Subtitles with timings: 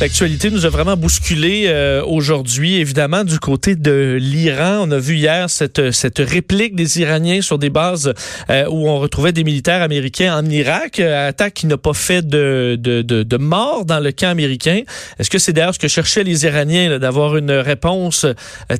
[0.00, 4.80] L'actualité nous a vraiment bousculé euh, aujourd'hui, évidemment, du côté de l'Iran.
[4.82, 8.12] On a vu hier cette, cette réplique des Iraniens sur des bases
[8.50, 10.98] euh, où on retrouvait des militaires américains en Irak.
[10.98, 14.80] Euh, attaque qui n'a pas fait de, de, de, de morts dans le camp américain.
[15.20, 18.26] Est-ce que c'est d'ailleurs ce que cherchaient les Iraniens, d'avoir une réponse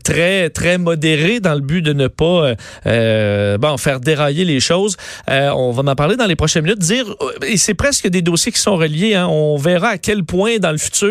[0.03, 2.55] très, très modérée dans le but de ne pas
[2.85, 4.97] bon, faire dérailler les choses?
[5.29, 6.81] on va en parler dans les prochaines minutes.
[6.81, 7.07] Dire,
[7.47, 9.15] et c'est presque des dossiers qui sont reliés.
[9.15, 9.29] Hein.
[9.29, 11.04] On verra à quel point dans le futur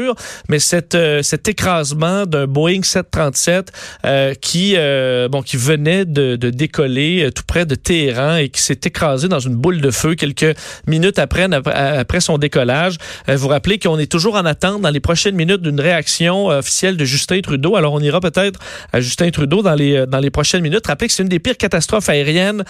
[0.50, 3.72] mais cette, euh, cet écrasement d'un Boeing 737
[4.06, 8.62] euh, qui, euh, bon, qui venait de, de décoller tout près de Téhéran et qui
[8.62, 10.56] s'est écrasé dans une boule de feu quelques
[10.88, 12.98] minutes après, après son décollage.
[13.28, 17.06] vous rappelez qu'on est toujours en attente dans les prochaines minutes d'une réaction officielle de
[17.06, 17.76] Justin Trudeau.
[17.76, 18.60] Alors on ira peut-être
[18.92, 20.88] à Justin Trudeau dans les, dans les prochaines minutes.
[20.88, 22.64] Rappelez que c'est une des pires catastrophes aériennes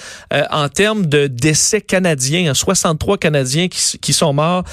[0.51, 2.53] en termes de décès canadiens.
[2.53, 4.63] 63 Canadiens qui, qui sont morts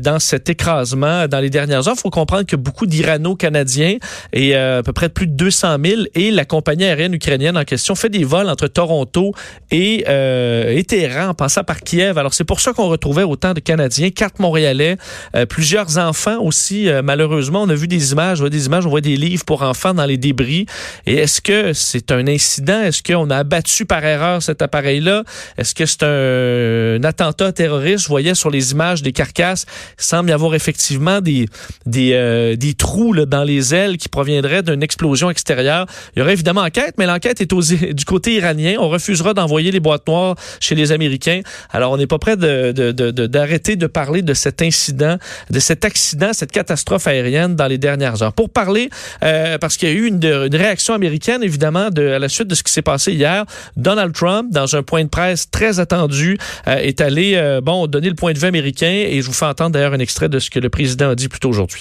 [0.00, 1.95] dans cet écrasement dans les dernières heures.
[1.96, 3.96] Il faut comprendre que beaucoup d'Irano-Canadiens
[4.32, 7.64] et euh, à peu près plus de 200 000 et la compagnie aérienne ukrainienne en
[7.64, 9.32] question fait des vols entre Toronto
[9.70, 12.18] et, euh, et Téhéran en passant par Kiev.
[12.18, 14.96] Alors c'est pour ça qu'on retrouvait autant de Canadiens, quatre Montréalais,
[15.34, 16.88] euh, plusieurs enfants aussi.
[16.88, 19.44] Euh, malheureusement, on a vu des images, on voit des images, on voit des livres
[19.44, 20.66] pour enfants dans les débris.
[21.06, 22.82] Et est-ce que c'est un incident?
[22.82, 25.24] Est-ce qu'on a abattu par erreur cet appareil-là?
[25.56, 28.04] Est-ce que c'est un, un, attentat terroriste?
[28.04, 29.66] Je voyais sur les images des carcasses,
[29.98, 31.46] il semble y avoir effectivement des,
[31.86, 35.86] des, euh, des trous là, dans les ailes qui proviendraient d'une explosion extérieure.
[36.14, 37.62] Il y aurait évidemment enquête, mais l'enquête est aux,
[37.92, 38.76] du côté iranien.
[38.78, 41.40] On refusera d'envoyer les boîtes noires chez les Américains.
[41.70, 45.16] Alors, on n'est pas prêt d'arrêter de, de, de, de, parler de cet incident,
[45.50, 48.32] de cet accident, cette catastrophe aérienne dans les dernières heures.
[48.32, 48.90] Pour parler,
[49.22, 52.48] euh, parce qu'il y a eu une, une, réaction américaine, évidemment, de, à la suite
[52.48, 53.44] de ce qui s'est passé hier,
[53.76, 58.08] Donald Trump, dans un point de presse très attendu, euh, est allé, euh, bon, donner
[58.08, 60.50] le point de vue américain et je vous fais entendre d'ailleurs un extrait de ce
[60.50, 61.75] que le président a dit plus tôt aujourd'hui.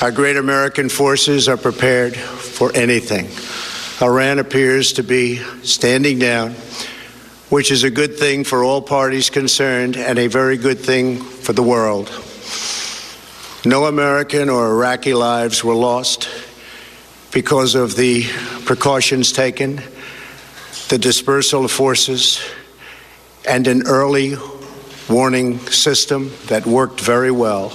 [0.00, 3.28] Our great American forces are prepared for anything.
[4.04, 6.56] Iran appears to be standing down,
[7.48, 11.52] which is a good thing for all parties concerned and a very good thing for
[11.52, 12.08] the world.
[13.64, 16.28] No American or Iraqi lives were lost
[17.30, 18.24] because of the
[18.64, 19.80] precautions taken,
[20.88, 22.44] the dispersal of forces,
[23.48, 24.34] and an early
[25.08, 27.70] warning system that worked very well.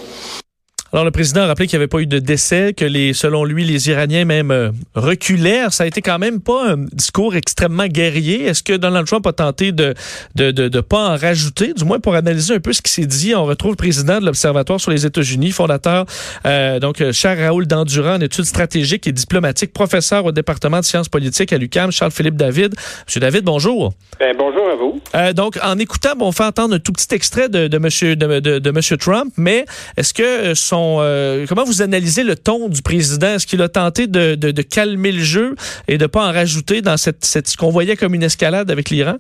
[0.92, 3.46] Alors, le président a rappelé qu'il n'y avait pas eu de décès, que les, selon
[3.46, 5.72] lui, les Iraniens même euh, reculèrent.
[5.72, 8.46] Ça a été quand même pas un discours extrêmement guerrier.
[8.46, 9.94] Est-ce que Donald Trump a tenté de
[10.34, 13.06] de, de, de pas en rajouter, du moins pour analyser un peu ce qui s'est
[13.06, 13.36] dit?
[13.36, 16.08] On retrouve le président de l'Observatoire sur les États-Unis, fondateur,
[16.48, 21.10] euh, donc Charles Raoul Dandurand, en études stratégiques et diplomatiques, professeur au département de sciences
[21.10, 22.74] politiques à l'UQAM, Charles-Philippe David.
[23.06, 23.94] Monsieur David, bonjour.
[24.20, 25.00] Ben, bonjour à vous.
[25.14, 28.16] Euh, donc, en écoutant, bon, on fait entendre un tout petit extrait de, de Monsieur
[28.16, 32.70] de, de, de Monsieur Trump, mais est-ce que son euh, comment vous analysez le ton
[32.70, 33.36] du président?
[33.36, 35.56] Est-ce qu'il a tenté de, calmer le jeu
[35.88, 38.90] et de ne pas en rajouter dans cette ce qu'on voyait comme une escalade avec
[38.90, 39.18] l'Iran?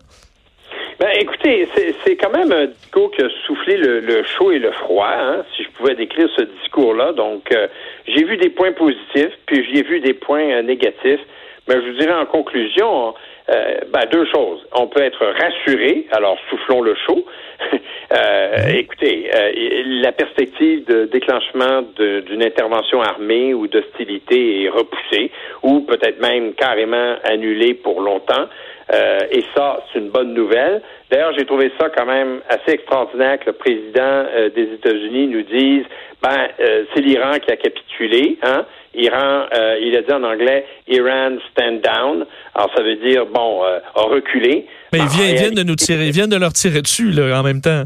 [0.99, 1.67] Ben, écoutez,
[2.03, 5.63] c'est quand même un discours qui a soufflé le, chaud et le froid, hein, si
[5.63, 7.13] je pouvais décrire ce discours-là.
[7.13, 7.67] Donc, euh,
[8.05, 11.21] j'ai vu des points positifs, puis j'ai vu des points euh, négatifs.
[11.69, 13.13] Mais je vous dirais en conclusion,
[13.47, 14.59] ben, deux choses.
[14.73, 17.23] On peut être rassuré, alors soufflons le chaud.
[18.11, 19.51] Euh, écoutez, euh,
[20.01, 25.29] la perspective de déclenchement d'une intervention armée ou d'hostilité est repoussée,
[25.61, 28.47] ou peut-être même carrément annulée pour longtemps.
[28.91, 30.81] Euh, et ça, c'est une bonne nouvelle.
[31.11, 35.83] D'ailleurs, j'ai trouvé ça quand même assez extraordinaire que le président des États-Unis nous dise,
[36.19, 38.65] ben, c'est l'Iran qui a capitulé, hein.
[38.95, 39.45] Iran,
[39.81, 42.25] il a dit en anglais, Iran stand down.
[42.55, 44.65] Alors ça veut dire bon, a reculé.
[44.91, 47.61] Mais ils viennent, de nous tirer, ils viennent de leur tirer dessus là, en même
[47.61, 47.83] temps.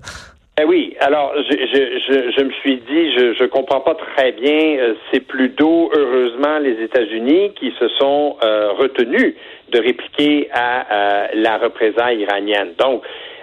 [0.62, 4.78] Eh oui, alors je, je, je, me suis dit, je je comprends pas très bien.
[4.78, 9.34] Euh, c'est plutôt heureusement les États-Unis qui se sont euh, retenus
[9.72, 12.74] de répliquer à, la représaille iranienne.
[12.78, 13.02] Donc,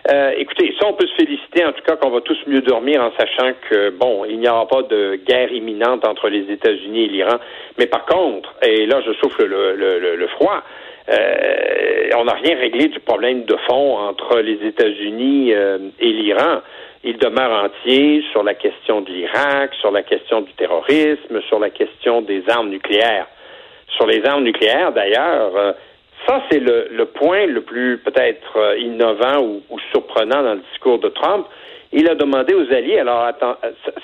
[0.09, 3.03] euh, écoutez, ça on peut se féliciter en tout cas qu'on va tous mieux dormir
[3.03, 7.09] en sachant que bon, il n'y aura pas de guerre imminente entre les États-Unis et
[7.09, 7.39] l'Iran.
[7.77, 10.63] Mais par contre, et là je souffle le, le, le froid.
[11.11, 16.61] Euh, on n'a rien réglé du problème de fond entre les États-Unis euh, et l'Iran.
[17.03, 21.71] Il demeure entier sur la question de l'Irak, sur la question du terrorisme, sur la
[21.71, 23.27] question des armes nucléaires.
[23.97, 25.73] Sur les armes nucléaires, d'ailleurs, euh,
[26.27, 31.09] ça c'est le, point le plus peut-être innovant ou, ou, surprenant dans le discours de
[31.09, 31.47] Trump.
[31.93, 33.57] Il a demandé aux alliés, alors attends,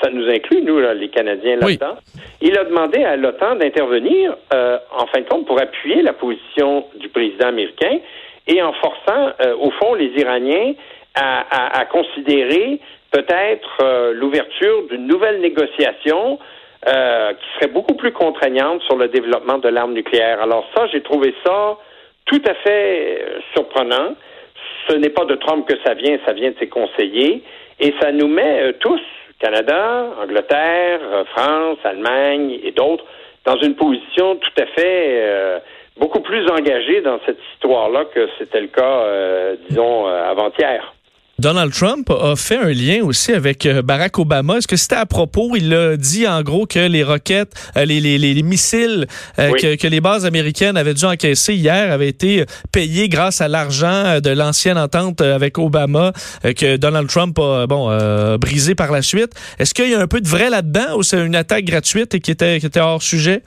[0.02, 1.96] ça, nous inclut, nous, les Canadiens, là-dedans,
[2.40, 6.86] il a demandé à l'OTAN d'intervenir, euh, en fin de compte, pour appuyer la position
[6.96, 7.98] du président américain
[8.48, 10.74] et en forçant, euh, au fond, les Iraniens
[11.14, 12.78] à, considérer
[13.10, 16.38] peut-être euh, l'ouverture d'une nouvelle négociation
[16.84, 20.40] qui serait beaucoup plus contraignante sur le développement de l'arme nucléaire.
[20.40, 21.78] Alors ça, j'ai trouvé ça
[22.26, 23.24] tout à fait
[23.54, 24.14] surprenant.
[24.88, 27.42] Ce n'est pas de Trump que ça vient, ça vient de ses conseillers.
[27.80, 29.00] Et ça nous met tous,
[29.38, 31.00] Canada, Angleterre,
[31.34, 33.04] France, Allemagne et d'autres,
[33.44, 35.60] dans une position tout à fait
[35.98, 39.04] beaucoup plus engagée dans cette histoire-là que c'était le cas,
[39.68, 40.95] disons, avant-hier.
[41.38, 44.56] Donald Trump a fait un lien aussi avec euh, Barack Obama.
[44.56, 45.54] Est-ce que c'était à propos?
[45.54, 49.06] Il a dit en gros que les roquettes, euh, les, les, les, missiles
[49.38, 53.48] euh, que, que, les bases américaines avaient dû encaisser hier avaient été payés grâce à
[53.48, 56.12] l'argent de l'ancienne entente avec Obama
[56.42, 59.32] que Donald Trump a bon, brisé par la suite.
[59.58, 62.20] Est-ce qu'il y a un peu de vrai là-dedans ou c'est une attaque gratuite et
[62.20, 63.42] qui était, qui était hors sujet?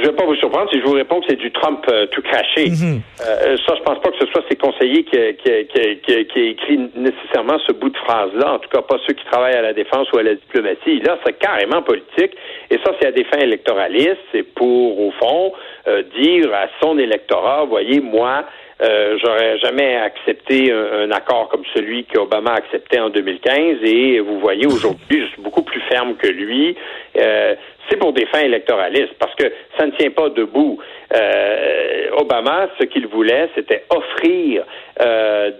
[0.00, 2.06] Je ne vais pas vous surprendre si je vous réponds que c'est du Trump euh,
[2.06, 2.70] tout craché.
[2.70, 3.00] Mhm.
[3.20, 6.90] euh, ça, je pense pas que ce soit ses conseillers qui, qui, qui, qui, écrit
[6.94, 10.10] nécessairement ce bout de phrase-là, en tout cas pas ceux qui travaillent à la défense
[10.12, 11.00] ou à la diplomatie.
[11.00, 12.32] Là, c'est carrément politique,
[12.70, 15.52] et ça, c'est à des fins électoralistes, c'est pour, au fond,
[15.88, 18.44] euh, dire à son électorat, voyez, moi,
[18.82, 24.38] euh, j'aurais jamais accepté un, accord comme celui qu'Obama a accepté en 2015 et vous
[24.40, 26.76] voyez aujourd'hui, je suis beaucoup plus ferme que lui.
[27.18, 27.54] Euh,
[27.88, 30.78] c'est pour des fins électoralistes parce que ça ne tient pas debout.
[31.14, 34.64] Euh, Obama, ce qu'il voulait, c'était offrir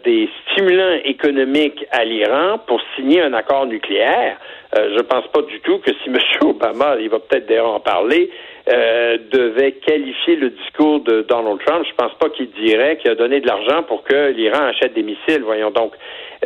[0.05, 4.37] des stimulants économiques à l'Iran pour signer un accord nucléaire.
[4.77, 6.19] je ne pense pas du tout que si M.
[6.49, 8.31] Obama, il va peut-être d'ailleurs en parler,
[8.71, 13.15] euh, devait qualifier le discours de Donald Trump, je pense pas qu'il dirait qu'il a
[13.15, 15.43] donné de l'argent pour que l'Iran achète des missiles.
[15.43, 15.93] Voyons donc.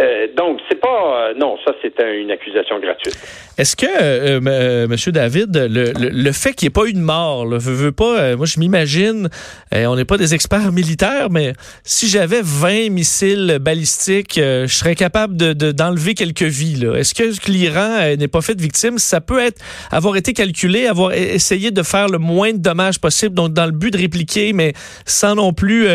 [0.01, 1.29] Euh, donc, c'est pas.
[1.29, 3.17] Euh, non, ça, c'est une accusation gratuite.
[3.57, 7.47] Est-ce que, euh, Monsieur David, le, le, fait qu'il n'y ait pas eu de mort,
[7.47, 8.35] là, veut, pas.
[8.35, 9.29] moi, je m'imagine,
[9.73, 11.53] on n'est pas des experts militaires, mais
[11.85, 16.85] si j'avais 20 missiles balistiques, je serais capable de, d'enlever quelques vies.
[16.97, 18.99] Est-ce que l'Iran n'est pas fait de victime?
[18.99, 19.61] Ça peut être
[19.93, 23.67] avoir été calculé, avoir e, essayé de faire le moins de dommages possible, donc dans
[23.67, 24.73] le but de répliquer, mais
[25.07, 25.87] sans non plus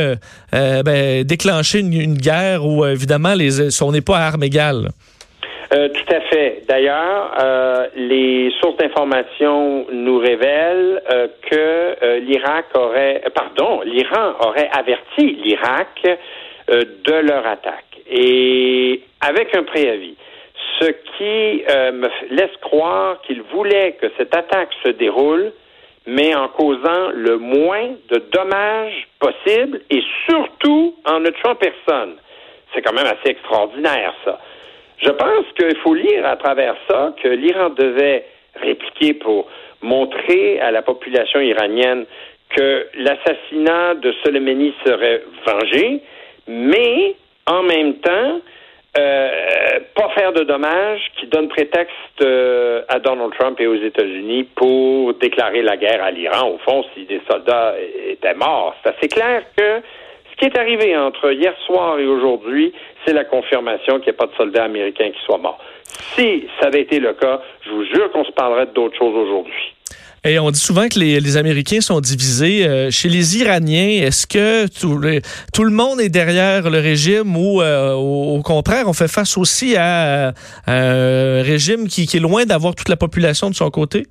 [0.54, 4.90] ben, déclencher une, une, guerre où, évidemment, les on n'est pas à armes égales.
[5.74, 6.64] Euh, tout à fait.
[6.68, 15.38] D'ailleurs, euh, les sources d'information nous révèlent euh, que l'Irak aurait, pardon, l'Iran aurait averti
[15.44, 16.04] l'Irak
[16.68, 20.16] de leur attaque et avec un préavis.
[20.80, 25.52] Ce qui me laisse croire qu'ils voulaient que cette attaque se déroule,
[26.06, 32.16] mais en causant le moins de dommages possible et surtout en ne tuant personne.
[32.74, 34.40] C'est quand même assez extraordinaire, ça.
[34.98, 38.26] Je pense qu'il faut lire à travers ça que l'Iran devait
[38.56, 39.48] répliquer pour
[39.82, 42.06] montrer à la population iranienne
[42.50, 46.02] que l'assassinat de Soleimani serait vengé,
[46.48, 48.42] mais en même temps,
[48.98, 54.46] euh, pas faire de dommages qui donne prétexte euh, à Donald Trump et aux États-Unis
[54.56, 56.50] pour déclarer la guerre à l'Iran.
[56.50, 57.76] Au fond, si des soldats
[58.08, 59.82] étaient morts, c'est assez clair que
[60.40, 62.74] qui est arrivé entre hier soir et aujourd'hui,
[63.06, 65.60] c'est la confirmation qu'il n'y a pas de soldats américains qui soient morts.
[66.16, 69.76] Si ça avait été le cas, je vous jure qu'on se parlerait d'autres choses aujourd'hui.
[70.26, 72.68] Et on dit souvent que les, Américains sont divisés.
[72.68, 77.94] Euh, chez les Iraniens, est-ce que tout, le monde est derrière le régime ou euh,
[77.94, 80.34] au, contraire, on fait face aussi à,
[80.68, 84.08] un régime qui est loin d'avoir toute la population de son côté?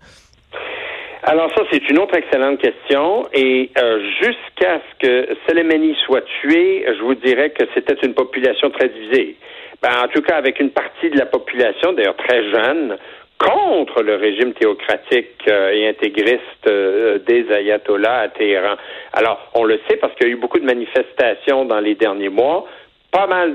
[1.30, 3.28] Alors ça, c'est une autre excellente question.
[3.34, 8.70] Et euh, jusqu'à ce que Soleimani soit tué, je vous dirais que c'était une population
[8.70, 9.36] très divisée.
[9.82, 12.96] Ben, en tout cas, avec une partie de la population, d'ailleurs très jeune,
[13.38, 18.76] contre le régime théocratique euh, et intégriste euh, des ayatollahs à Téhéran.
[19.12, 22.30] Alors, on le sait parce qu'il y a eu beaucoup de manifestations dans les derniers
[22.30, 22.66] mois.
[23.12, 23.52] Pas mal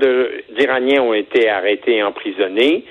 [0.56, 2.84] d'Iraniens ont été arrêtés et emprisonnés,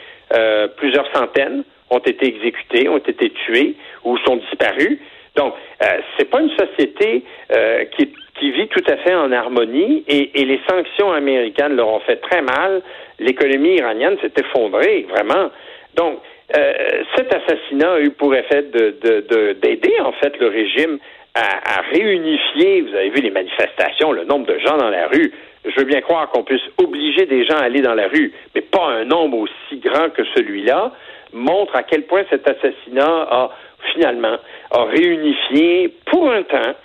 [0.78, 5.00] plusieurs centaines ont été exécutés, ont été tués ou sont disparus.
[5.36, 5.86] Donc, euh,
[6.18, 8.12] c'est pas une société euh, qui,
[8.52, 12.82] vit tout à fait en harmonie et, les sanctions américaines leur ont fait très mal.
[13.20, 15.50] L'économie iranienne s'est effondrée, vraiment.
[15.96, 16.20] Donc,
[16.56, 16.74] euh,
[17.16, 21.00] cet assassinat a eu pour effet d'aider, de, en fait, le régime
[21.36, 25.32] à, réunifier, vous avez vu les manifestations, le nombre de gens dans la rue.
[25.66, 28.62] Je veux bien croire qu'on puisse obliger des gens à aller dans la rue, mais
[28.62, 30.92] pas un nombre aussi grand que celui-là
[31.34, 33.50] montre à quel point cet assassinat a
[33.94, 34.38] finalement
[34.72, 36.76] a réunifié pour un temps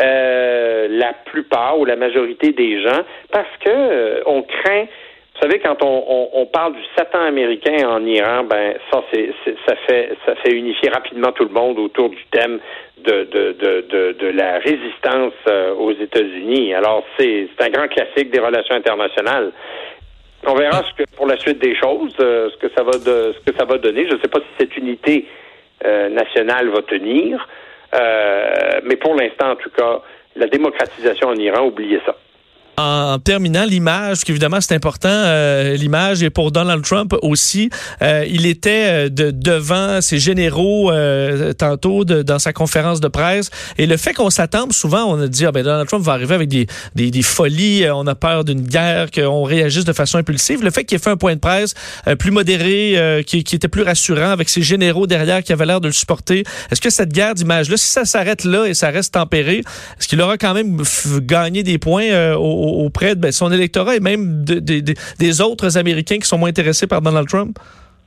[0.00, 5.58] euh, la plupart ou la majorité des gens parce que euh, on craint Vous savez,
[5.58, 9.30] quand on, parle du Satan américain en Iran, ben ça, c'est,
[9.66, 12.58] ça fait ça fait unifier rapidement tout le monde autour du thème
[12.98, 16.74] de de, de, de, la résistance euh, aux États-Unis.
[16.74, 19.52] Alors, c'est, c'est un grand classique des relations internationales.
[20.46, 23.34] On verra ce que pour la suite des choses, euh, ce que ça va de,
[23.34, 24.06] ce que ça va donner.
[24.08, 25.26] Je ne sais pas si cette unité
[25.84, 27.48] euh, nationale va tenir,
[28.84, 30.00] mais pour l'instant, en tout cas,
[30.36, 32.14] la démocratisation en Iran, oubliez ça
[32.78, 37.70] en terminant l'image, qu'évidemment c'est important, euh, l'image est pour Donald Trump aussi.
[38.02, 40.90] Euh, il était euh, de, devant ses généraux
[41.58, 43.50] tantôt dans sa conférence de presse.
[43.78, 46.34] Et le fait qu'on s'attende souvent, on a dit ah ben Donald Trump va arriver
[46.34, 50.62] avec des, des, des folies, on a peur d'une guerre, qu'on réagisse de façon impulsive.
[50.62, 51.74] Le fait qu'il ait fait un point de presse
[52.18, 55.88] plus modéré, qui, qui, était plus rassurant, avec ses généraux derrière qui avaient l'air de
[55.88, 56.44] le supporter.
[56.70, 59.58] Est-ce que cette guerre d'image-là, si ça s'arrête là et ça reste tempéré,
[59.98, 60.82] est-ce qu'il aura quand même
[61.20, 66.26] gagné des points au auprès de ben, son électorat et même des autres Américains qui
[66.26, 67.58] sont moins intéressés par Donald Trump?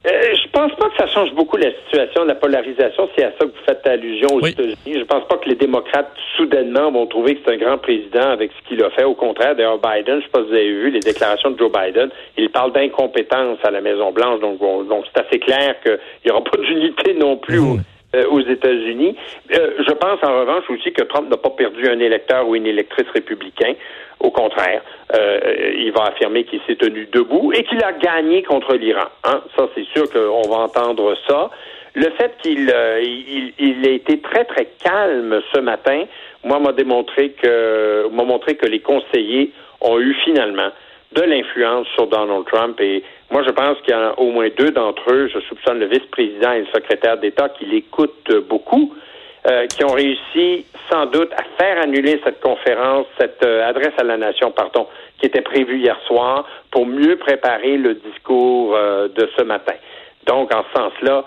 [0.07, 3.09] Euh, je pense pas que ça change beaucoup la situation, la polarisation.
[3.17, 4.77] C'est à ça que vous faites allusion aux États-Unis.
[4.85, 8.51] Je pense pas que les démocrates soudainement vont trouver que c'est un grand président avec
[8.51, 9.03] ce qu'il a fait.
[9.03, 11.69] Au contraire, d'ailleurs, Biden, je sais pas si vous avez vu les déclarations de Joe
[11.69, 12.09] Biden.
[12.37, 16.45] Il parle d'incompétence à la Maison Blanche, donc donc c'est assez clair qu'il y aura
[16.45, 17.59] pas d'unité non plus.
[17.59, 17.83] Mmh.
[18.15, 19.15] Euh, aux États-Unis.
[19.53, 22.65] Euh, je pense en revanche aussi que Trump n'a pas perdu un électeur ou une
[22.65, 23.75] électrice républicain.
[24.19, 24.81] Au contraire,
[25.13, 29.05] euh, il va affirmer qu'il s'est tenu debout et qu'il a gagné contre l'Iran.
[29.25, 29.41] Hein?
[29.55, 31.51] Ça, c'est sûr qu'on va entendre ça.
[31.93, 32.73] Le fait qu'il
[33.03, 36.05] il, il a été très très calme ce matin,
[36.43, 39.51] moi m'a démontré que m'a montré que les conseillers
[39.81, 40.71] ont eu finalement
[41.11, 42.79] de l'influence sur Donald Trump.
[42.79, 45.87] Et moi, je pense qu'il y a au moins deux d'entre eux, je soupçonne le
[45.87, 48.93] vice-président et le secrétaire d'État, qui l'écoutent beaucoup,
[49.47, 54.03] euh, qui ont réussi sans doute à faire annuler cette conférence, cette euh, adresse à
[54.03, 54.87] la nation, pardon,
[55.19, 59.75] qui était prévue hier soir, pour mieux préparer le discours euh, de ce matin.
[60.27, 61.25] Donc, en ce sens-là,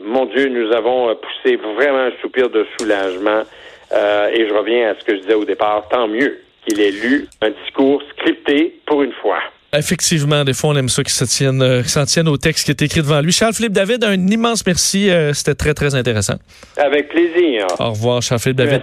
[0.00, 3.42] mon Dieu, nous avons poussé vraiment un soupir de soulagement.
[3.90, 7.26] et je reviens à ce que je disais au départ, tant mieux qu'il ait lu
[7.42, 9.38] un discours scripté pour une fois.
[9.76, 12.80] Effectivement, des fois, on aime ça qu'il s'en tienne, euh, tienne au texte qui est
[12.80, 13.32] écrit devant lui.
[13.32, 15.10] Charles-Philippe David, un immense merci.
[15.10, 16.36] Euh, c'était très, très intéressant.
[16.78, 17.66] Avec plaisir.
[17.78, 18.80] Au revoir, Charles-Philippe David,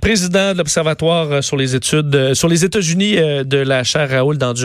[0.00, 4.64] président de l'Observatoire euh, sur les études, sur les États-Unis de la chaire Raoul d'endurance.